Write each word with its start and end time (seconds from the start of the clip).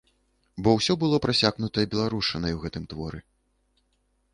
Бо 0.67 0.73
ўсё 0.77 0.93
было 1.03 1.19
прасякнутае 1.27 1.85
беларушчынай 1.95 2.51
у 2.61 2.67
гэтым 2.67 2.83
творы. 2.95 3.27